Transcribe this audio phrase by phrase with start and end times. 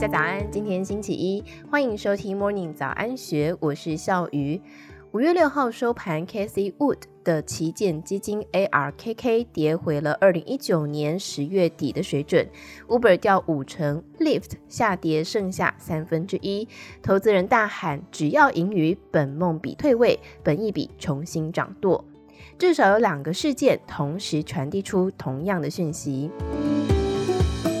[0.00, 4.58] 大家早安，今天星期一，欢迎收听 Morning 早安学，我是笑鱼。
[5.12, 12.48] 五月六号收盘，Casey Wood 的旗舰基金 ARKK 跌回了二零一九年十月底的水准
[12.88, 16.66] ，Uber 掉五成，Lyft 下跌剩下三分之一。
[17.02, 22.02] 投资人大喊：只要盈余，本梦比退位，本一比重新掌舵。
[22.58, 26.30] 至少有两个事件同时传递出同样的讯息。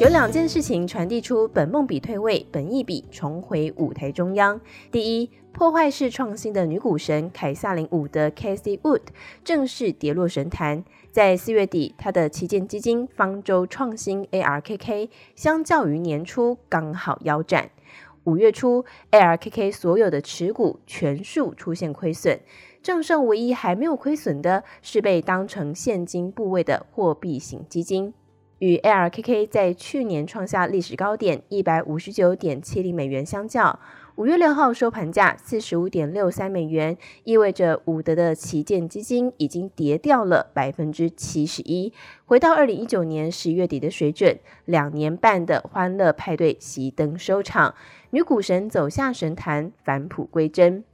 [0.00, 4.60] 有两件事情传递出本梦比退位，本意比重回舞台中央。
[4.90, 9.02] 第一，破坏式创新的女股神凯萨琳·伍德 （Casey Wood）
[9.44, 10.84] 正式跌落神坛。
[11.12, 17.70] 在四月底，她的旗舰基金方舟创新 （ARKK） 相较于年初刚好腰斩。
[18.24, 22.40] 五月初，ARKK 所有的持股全数出现亏损，
[22.82, 28.12] 账上唯一还没有亏损的是被当成现金部位的货币型基金。
[28.58, 33.78] 与 ARKK 在去年创下历史高点一百五十九点七零美元相较，
[34.14, 41.92] 五月六号收盘价四十五点六三美元，意味着伍德的旗舰基金已经跌掉了百分之七十一，
[42.24, 44.38] 回到二零一九年十月底的水准。
[44.64, 47.74] 两年半的欢乐派对熄灯收场，
[48.10, 50.84] 女股神走下神坛，返璞归真。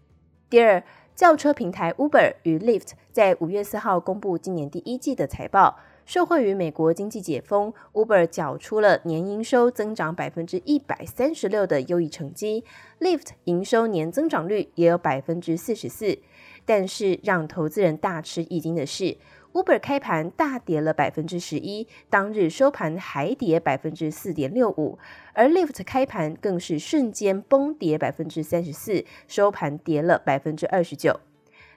[0.49, 0.83] 第二，
[1.15, 5.79] 轿车平台 Uber 与 Lyft 在五月四号公布今年第一季的财报。
[6.11, 12.65] 受惠于美国经济解封，Uber 缴出了年营收增长百分之一百三十六的优异成绩
[12.99, 16.19] ，Lyft 营收年增长率也有百分之四十四。
[16.65, 19.19] 但是让投资人大吃一惊的是
[19.53, 24.99] ，Uber 开盘大跌了百分之十一，当日收盘还跌百分之四点六五，
[25.33, 31.21] 而 Lyft 开盘更是瞬间崩跌百分之三十四，收盘跌了百分之二十九。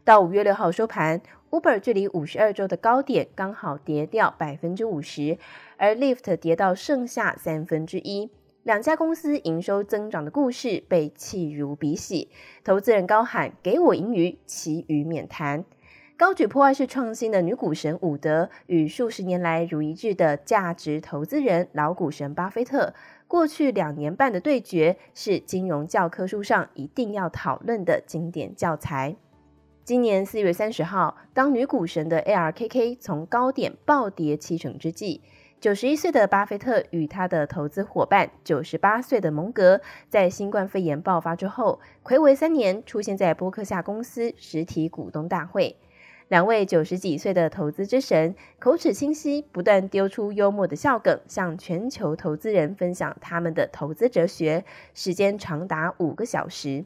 [0.06, 5.38] 到五月六号收盘，Uber 距离五十二周的高点刚好跌掉百分之五十，
[5.78, 8.30] 而 Lyft 跌到剩下三分之一。
[8.64, 12.28] 两家公司营收增长的故事被弃如敝屣，
[12.66, 15.64] 投资人高喊“给我盈余，其余免谈”。
[16.18, 22.94] 高举破坏式创新的女股神伍德与数十年来如一日的价值投资人老股神巴菲特，
[23.26, 29.16] 过去两年半的对决是金融教科书上一定要讨论的经典教材。
[29.86, 35.20] 今年四月三十号，当女股神的 ARKK 从高点暴跌七成之际，
[35.60, 45.76] 九十一岁的巴菲特与他的投资伙伴九十八岁的蒙格，在新冠肺炎爆发之后，睽违三年出现在波克夏公司实体股东大会。
[46.30, 54.64] 两位九十几岁的投资之神，口齿清晰，不断丢出幽默的笑梗，向全球投资人分享他们的投资哲学，
[54.94, 56.86] 时间长达五个小时。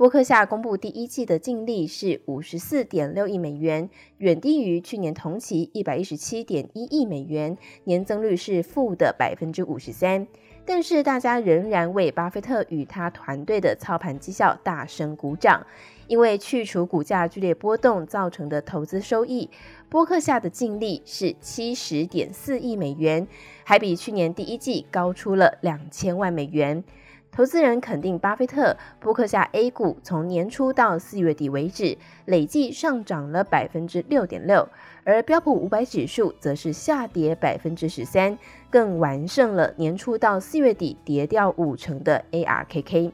[0.00, 10.26] 波克夏公布第一季的净利是五十四点六亿美元，远低于去年同期一百一十七点一亿美元，年增率是负的百分之五十三。
[10.64, 15.66] 但是大家仍然为巴菲特与他团队的操盘绩效大声鼓掌，
[16.06, 19.50] 因为去除股价剧烈波动造成的投资收益，
[19.90, 23.28] 波克夏的净利是七十点四亿美元，
[23.64, 26.82] 还比去年第一季高出了两千万美元。
[27.32, 34.68] 投资人肯定巴菲特，波克夏 A 股从年初到四月底为止，累计上涨了百分之六点六，
[35.04, 38.36] 而标普五百指数则是下跌百分之十三，
[38.68, 43.12] 更完胜了年初到四月底跌掉五成的 ARKK。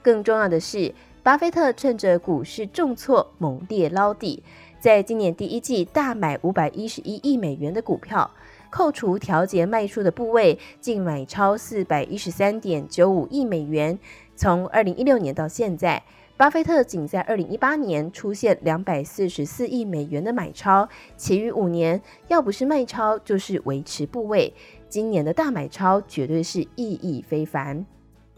[0.00, 4.44] 更重要的是，巴菲特趁着股市重挫猛烈捞底，
[4.78, 8.30] 在今年第一季大买五百一十一亿美元的股票。
[8.74, 13.96] 扣除调节卖出的部位，净买超四百一十三点九五亿美元。
[14.34, 16.02] 从二零一六年到现在，
[16.36, 24.52] 巴菲特仅在二零一八年出现两百四十四亿美元的买超，其余五年要不是卖超，就是维持部位。
[24.88, 27.86] 今年的大买超绝对是意义非凡。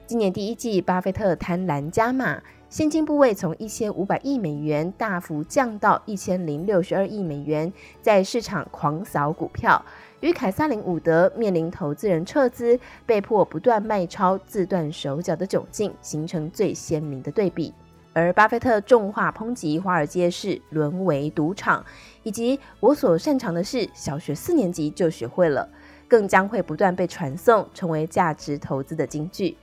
[0.06, 7.72] 今年第一季，巴菲特贪婪加码，现金部位从一千五百亿美元大幅降到一千零六十二亿美元，
[8.02, 9.80] 在市场狂扫股票。
[10.20, 17.72] 与凯萨琳·伍德面临投资人撤资，被迫不断卖超、自断手脚的窘境，形成最鲜明的对比。
[18.12, 21.84] 而巴菲特重话抨击华尔街是沦为赌场，
[22.24, 25.68] 以及我所擅长的事，小学四年级就学会了，
[26.08, 29.56] 更将会不断被传颂，成为价值投资的金句。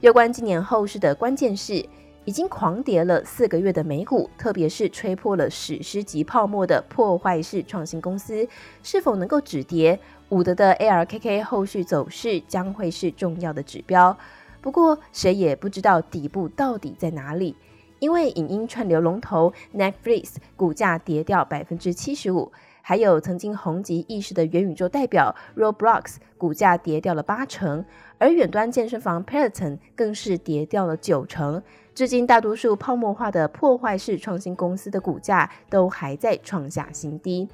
[0.00, 1.84] 有关今年后市的关键是。
[2.28, 8.46] 已经狂跌了四个月的美股，特别是吹破了史诗级泡沫的破坏式创新公司，
[8.82, 9.98] 是否能够止跌？
[10.28, 14.14] 伍德的 ARKK 后续走势将会是重要的指标。
[14.60, 17.56] 不过，谁也不知道底部到底在哪里，
[17.98, 22.52] 因为影音串流龙头 Netflix 股价跌掉百分之七十五，
[22.88, 27.84] 还有曾经红极一时的元宇宙代表 Roblox，股价跌掉了八成，
[28.16, 31.62] 而远端健身房 Peloton 更是跌掉了九成。
[31.94, 37.46] 至今，大多数泡沫化的破坏式创新公司的股价都还在创下新低。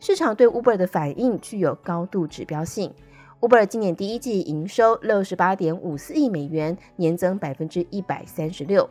[0.00, 2.94] 市场对 Uber 的反应具有高度指标性。
[3.40, 8.88] Uber 今年第一季营收六十八点五四亿美元，年增百分之一百三十六。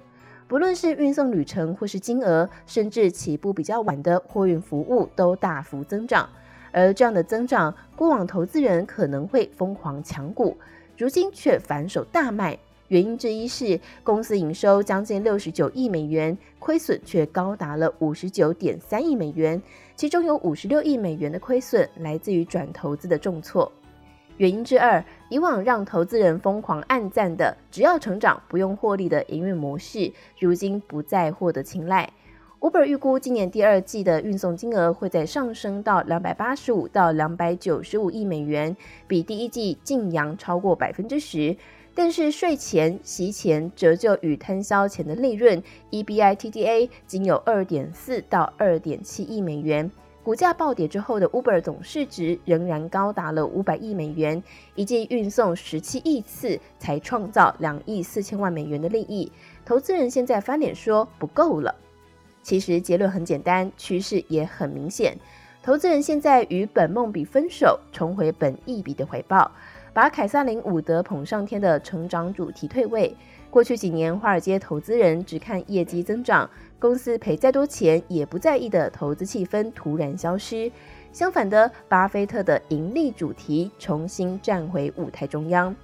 [0.51, 6.27] 不论是运送旅程或是金额，甚至起步比较晚的货运服务都大幅增长。
[6.73, 10.57] 而这样的增长，过往投资人可能会疯狂抢股，
[10.97, 12.59] 如今却反手大卖。
[12.89, 19.61] 原因之一是公司营收将近六十九亿美元，亏损却高达了五十九点三亿美元，
[19.95, 23.71] 其中有五十六亿美元的亏损来自于转投资的重挫。
[24.37, 32.09] 原因之二，以往让投资人疯狂暗赞的“只要成长不用获利”的营运模式，如今不再获得青睐。
[32.59, 41.57] Uber 预估今年第二季的运送金额会在上升到两百八十五到两百九十五亿美元，比第一季劲扬超过百分之十。
[41.93, 49.91] 但是税前、息前、折旧与摊销前的利润 （EBITDA） 仅有二点四到二点七亿美元。
[50.23, 54.41] 股价暴跌之后的 Uber 总市值仍然高达了五百亿美元，
[54.75, 59.31] 一季运送十七亿次才创造两亿四千万美元的利益。
[59.65, 61.73] 投资人现在翻脸说不够了。
[62.43, 65.17] 其实结论很简单，趋势也很明显。
[65.63, 69.51] 投资人现在与本梦比分手，重回本益比的怀抱，
[69.93, 73.13] 把凯撒林伍德捧上天的成长主题退位。
[73.49, 76.49] 过去几年，华尔街投资人只看业绩增长。
[76.79, 80.71] 公司赔再多钱也不在意的投资气氛突然消失，
[81.11, 85.75] 相反的，巴菲特的盈利主题重新站回舞台中央。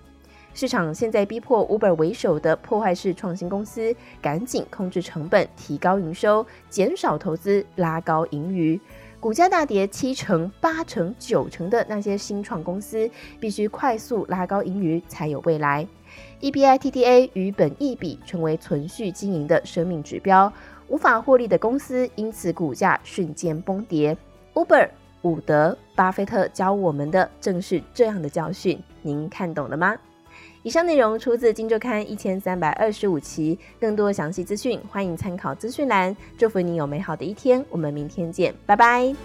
[0.54, 8.80] 市场现在逼迫 Uber 为首的破坏式创新公司赶紧控制成本、提高营收、减少投资、拉高盈余。
[9.20, 13.10] 股价大跌七成、八成、九成的那些新创公司，
[13.40, 15.88] 必须快速拉高盈余才有未来。
[16.40, 20.52] EBITDA 与本益比成为存续经营的生命指标。
[20.88, 24.16] 无法获利的公司，因此股价瞬间崩跌。
[24.54, 24.88] Uber、
[25.24, 29.98] 伍德、巴菲特教我们的正是这样的教训，您看懂了吗？
[30.68, 36.14] 以上内容出自《金周刊》一千三百二十五期，更多详细资讯欢迎参考资讯栏。
[36.38, 39.16] 祝福你有美好的一天，我们明天见，拜拜。